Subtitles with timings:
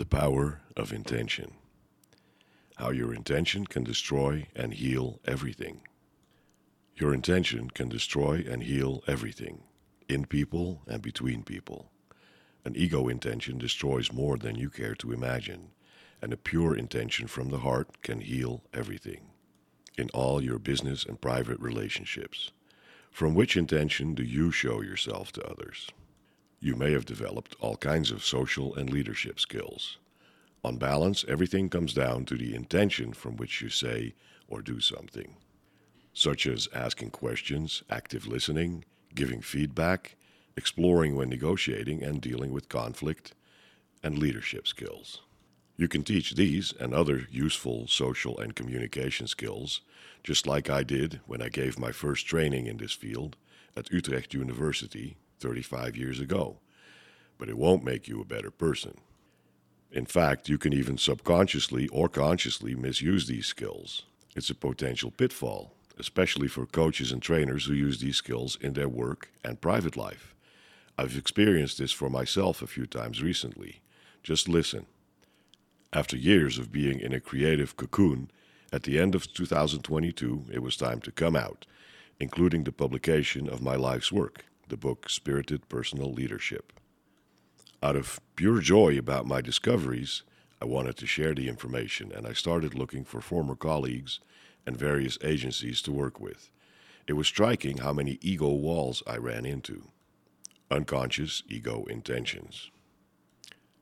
[0.00, 1.52] The power of intention.
[2.76, 5.82] How your intention can destroy and heal everything.
[6.96, 9.64] Your intention can destroy and heal everything,
[10.08, 11.90] in people and between people.
[12.64, 15.72] An ego intention destroys more than you care to imagine,
[16.22, 19.26] and a pure intention from the heart can heal everything,
[19.98, 22.52] in all your business and private relationships.
[23.10, 25.90] From which intention do you show yourself to others?
[26.62, 29.96] You may have developed all kinds of social and leadership skills.
[30.62, 34.12] On balance, everything comes down to the intention from which you say
[34.46, 35.36] or do something,
[36.12, 40.16] such as asking questions, active listening, giving feedback,
[40.54, 43.32] exploring when negotiating and dealing with conflict,
[44.02, 45.22] and leadership skills.
[45.78, 49.80] You can teach these and other useful social and communication skills,
[50.22, 53.36] just like I did when I gave my first training in this field
[53.74, 56.58] at Utrecht University 35 years ago,
[57.38, 58.98] but it won't make you a better person.
[59.90, 64.04] In fact, you can even subconsciously or consciously misuse these skills.
[64.36, 68.88] It's a potential pitfall, especially for coaches and trainers who use these skills in their
[68.88, 70.34] work and private life.
[70.96, 73.80] I've experienced this for myself a few times recently.
[74.22, 74.86] Just listen.
[75.92, 78.30] After years of being in a creative cocoon,
[78.72, 81.66] at the end of 2022, it was time to come out,
[82.20, 86.72] including the publication of my life's work the book Spirited Personal Leadership.
[87.82, 90.22] Out of pure joy about my discoveries,
[90.62, 94.20] I wanted to share the information and I started looking for former colleagues
[94.64, 96.50] and various agencies to work with.
[97.08, 99.88] It was striking how many ego walls I ran into.
[100.70, 102.70] Unconscious ego intentions.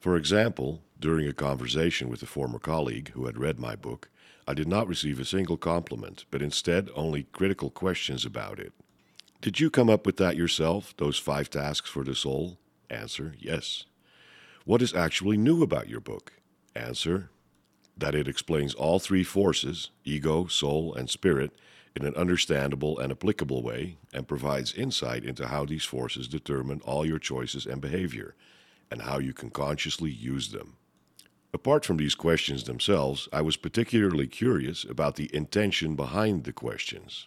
[0.00, 4.10] For example, during a conversation with a former colleague who had read my book,
[4.48, 8.72] I did not receive a single compliment, but instead only critical questions about it.
[9.42, 12.58] Did you come up with that yourself, those five tasks for the soul?
[12.88, 13.86] Answer, yes.
[14.64, 16.34] What is actually new about your book?
[16.76, 17.28] Answer,
[17.96, 21.56] that it explains all three forces, ego, soul, and spirit,
[21.96, 27.04] in an understandable and applicable way, and provides insight into how these forces determine all
[27.04, 28.36] your choices and behavior,
[28.92, 30.76] and how you can consciously use them.
[31.52, 37.26] Apart from these questions themselves, I was particularly curious about the intention behind the questions.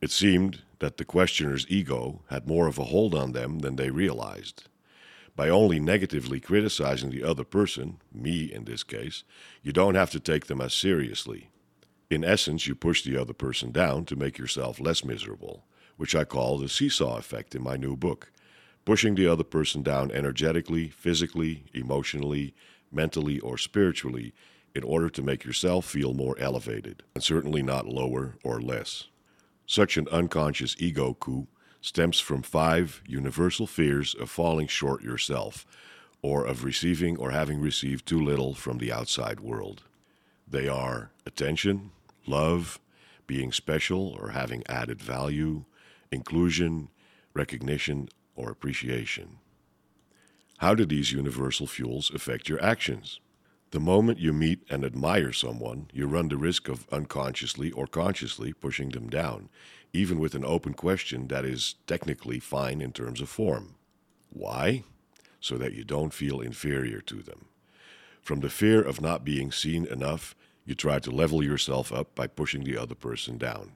[0.00, 3.90] It seemed that the questioner's ego had more of a hold on them than they
[3.90, 4.64] realized.
[5.36, 9.24] By only negatively criticizing the other person, me in this case,
[9.62, 11.50] you don't have to take them as seriously.
[12.08, 15.64] In essence, you push the other person down to make yourself less miserable,
[15.98, 18.32] which I call the seesaw effect in my new book.
[18.86, 22.54] Pushing the other person down energetically, physically, emotionally,
[22.90, 24.32] mentally, or spiritually
[24.74, 29.08] in order to make yourself feel more elevated, and certainly not lower or less.
[29.70, 31.46] Such an unconscious ego coup
[31.80, 35.64] stems from five universal fears of falling short yourself,
[36.22, 39.84] or of receiving or having received too little from the outside world.
[40.44, 41.92] They are attention,
[42.26, 42.80] love,
[43.28, 45.66] being special or having added value,
[46.10, 46.88] inclusion,
[47.32, 49.38] recognition, or appreciation.
[50.58, 53.20] How do these universal fuels affect your actions?
[53.72, 58.52] The moment you meet and admire someone, you run the risk of unconsciously or consciously
[58.52, 59.48] pushing them down,
[59.92, 63.76] even with an open question that is technically fine in terms of form.
[64.30, 64.82] Why?
[65.40, 67.44] So that you don't feel inferior to them.
[68.20, 72.26] From the fear of not being seen enough, you try to level yourself up by
[72.26, 73.72] pushing the other person down.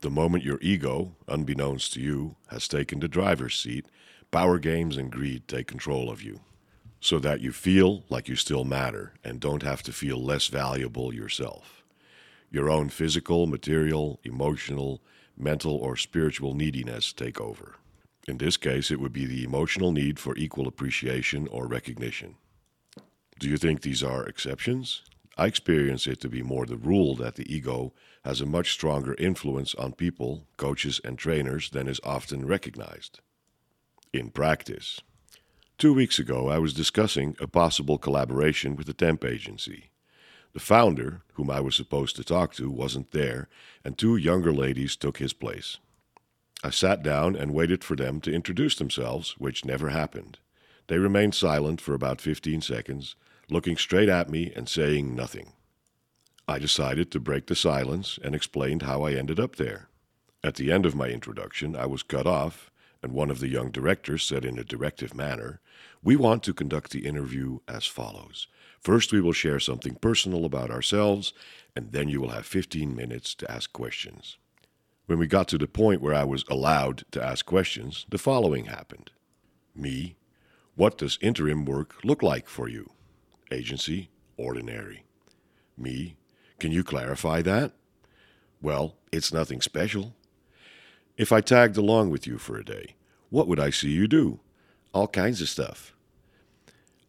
[0.00, 3.84] The moment your ego, unbeknownst to you, has taken the driver's seat,
[4.30, 6.40] power games and greed take control of you
[7.00, 11.14] so that you feel like you still matter and don't have to feel less valuable
[11.14, 11.82] yourself.
[12.50, 15.00] Your own physical, material, emotional,
[15.36, 17.76] mental, or spiritual neediness take over.
[18.28, 22.36] In this case, it would be the emotional need for equal appreciation or recognition.
[23.38, 25.02] Do you think these are exceptions?
[25.38, 27.94] I experience it to be more the rule that the ego
[28.24, 33.20] has a much stronger influence on people, coaches, and trainers than is often recognized.
[34.12, 35.00] In practice,
[35.80, 39.88] Two weeks ago, I was discussing a possible collaboration with a temp agency.
[40.52, 43.48] The founder, whom I was supposed to talk to, wasn't there,
[43.82, 45.78] and two younger ladies took his place.
[46.62, 50.36] I sat down and waited for them to introduce themselves, which never happened.
[50.88, 53.16] They remained silent for about 15 seconds,
[53.48, 55.54] looking straight at me and saying nothing.
[56.46, 59.88] I decided to break the silence and explained how I ended up there.
[60.44, 62.70] At the end of my introduction, I was cut off,
[63.02, 65.60] and one of the young directors said in a directive manner,
[66.02, 68.46] we want to conduct the interview as follows.
[68.80, 71.32] First, we will share something personal about ourselves,
[71.76, 74.38] and then you will have 15 minutes to ask questions.
[75.06, 78.66] When we got to the point where I was allowed to ask questions, the following
[78.66, 79.10] happened
[79.74, 80.16] Me,
[80.76, 82.90] what does interim work look like for you?
[83.50, 85.04] Agency, ordinary.
[85.76, 86.16] Me,
[86.58, 87.72] can you clarify that?
[88.62, 90.14] Well, it's nothing special.
[91.20, 92.94] If I tagged along with you for a day,
[93.28, 94.40] what would I see you do?
[94.94, 95.94] All kinds of stuff.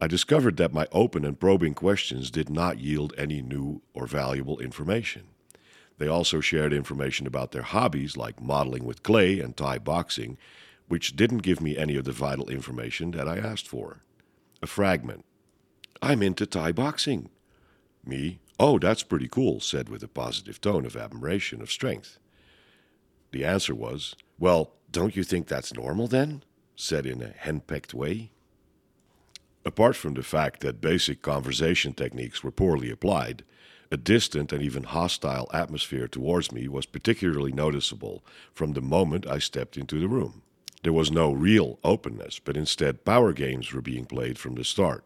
[0.02, 4.60] I discovered that my open and probing questions did not yield any new or valuable
[4.60, 5.30] information.
[5.98, 10.38] They also shared information about their hobbies, like modeling with clay and Thai boxing,
[10.90, 14.04] which didn't give me any of the vital information that I asked for.
[14.62, 15.24] A fragment.
[16.02, 17.30] I'm into Thai boxing.
[18.04, 22.20] Me, oh, that's pretty cool, said with a positive tone of admiration of strength.
[23.32, 26.44] The answer was, well, don't you think that's normal then?
[26.76, 28.32] said in a henpecked way.
[29.64, 33.44] Apart from the fact that basic conversation techniques were poorly applied,
[33.92, 38.24] a distant and even hostile atmosphere towards me was particularly noticeable
[38.54, 40.42] from the moment I stepped into the room.
[40.84, 45.06] There was no real openness, but instead power games were being played from the start.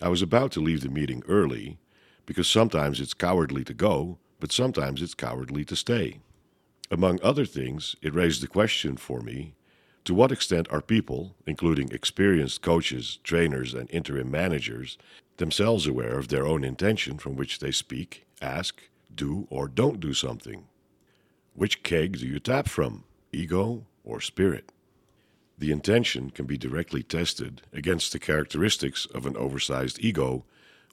[0.00, 1.78] I was about to leave the meeting early,
[2.26, 6.20] because sometimes it's cowardly to go, but sometimes it's cowardly to stay.
[6.92, 9.54] Among other things, it raised the question for me
[10.04, 14.98] to what extent are people, including experienced coaches, trainers, and interim managers,
[15.38, 18.82] themselves aware of their own intention from which they speak, ask,
[19.14, 20.66] do, or don't do something?
[21.54, 24.70] Which keg do you tap from, ego or spirit?
[25.56, 30.44] The intention can be directly tested against the characteristics of an oversized ego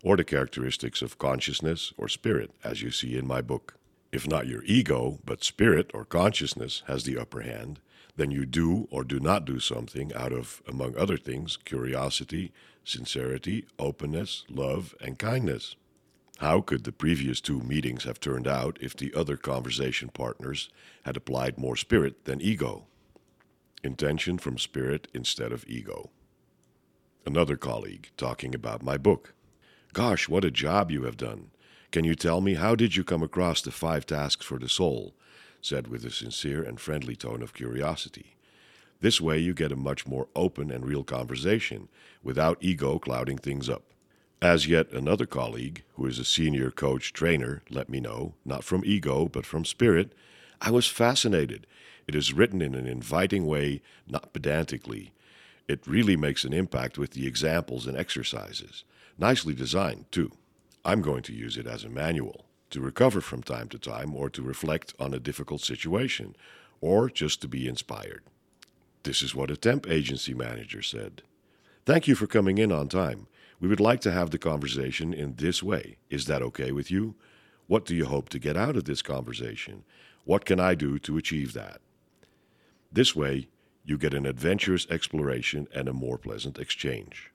[0.02, 3.79] or the characteristics of consciousness or spirit, as you see in my book.
[4.12, 7.80] If not your ego, but spirit or consciousness has the upper hand,
[8.16, 12.52] then you do or do not do something out of, among other things, curiosity,
[12.84, 15.76] sincerity, openness, love, and kindness.
[16.40, 20.70] How could the previous two meetings have turned out if the other conversation partners
[21.04, 22.88] had applied more spirit than ego?
[23.84, 26.10] Intention from spirit instead of ego.
[27.26, 29.34] Another colleague talking about my book.
[29.94, 31.52] Gosh, what a job you have done.
[31.92, 35.16] Can you tell me how did you come across the five tasks for the soul?
[35.62, 38.36] said with a sincere and friendly tone of curiosity.
[39.02, 41.90] This way you get a much more open and real conversation,
[42.22, 43.84] without ego clouding things up.
[44.42, 48.84] As yet another colleague, who is a senior coach trainer, let me know, not from
[48.86, 50.14] ego, but from spirit,
[50.62, 51.66] I was fascinated.
[52.08, 55.12] It is written in an inviting way, not pedantically.
[55.68, 58.84] It really makes an impact with the examples and exercises.
[59.18, 60.32] Nicely designed, too.
[60.86, 64.30] I'm going to use it as a manual to recover from time to time, or
[64.30, 66.36] to reflect on a difficult situation,
[66.82, 68.24] or just to be inspired.
[69.04, 71.24] This is what a temp agency manager said.
[71.86, 73.28] Thank you for coming in on time.
[73.60, 75.98] We would like to have the conversation in this way.
[76.10, 77.16] Is that okay with you?
[77.68, 79.84] What do you hope to get out of this conversation?
[80.26, 81.82] What can I do to achieve that?
[82.92, 83.48] This way,
[83.84, 87.32] you get an adventurous exploration and a more pleasant exchange.